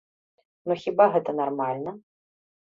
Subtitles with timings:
[0.71, 1.95] Ну, хіба гэта нармальна?